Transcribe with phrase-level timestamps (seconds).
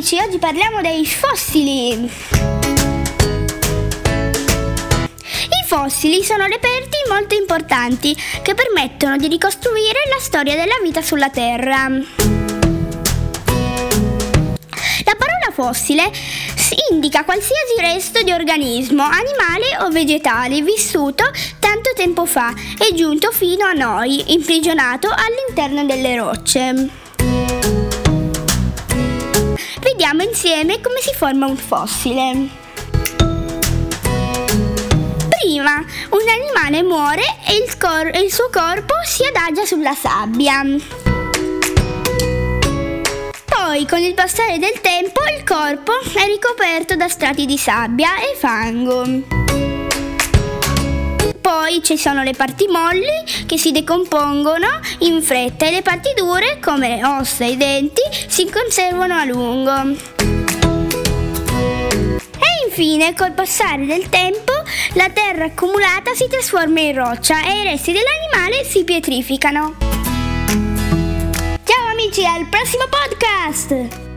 [0.00, 2.10] amici, oggi parliamo dei fossili.
[5.28, 11.28] I fossili sono reperti molto importanti che permettono di ricostruire la storia della vita sulla
[11.28, 11.86] Terra.
[15.04, 16.10] La parola fossile
[16.90, 21.24] indica qualsiasi resto di organismo, animale o vegetale vissuto
[21.58, 27.08] tanto tempo fa e giunto fino a noi, imprigionato all'interno delle rocce.
[30.10, 32.48] Vediamo insieme come si forma un fossile.
[35.38, 40.62] Prima, un animale muore e il, cor- il suo corpo si adagia sulla sabbia.
[43.44, 48.34] Poi, con il passare del tempo, il corpo è ricoperto da strati di sabbia e
[48.36, 49.59] fango.
[51.50, 54.68] Poi ci sono le parti molli che si decompongono
[55.00, 59.24] in fretta e le parti dure, come le ossa e i denti, si conservano a
[59.24, 59.74] lungo.
[62.38, 64.52] E infine, col passare del tempo,
[64.92, 69.74] la terra accumulata si trasforma in roccia e i resti dell'animale si pietrificano.
[71.64, 74.09] Ciao amici, al prossimo podcast!